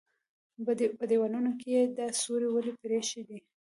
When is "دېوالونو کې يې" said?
1.09-1.81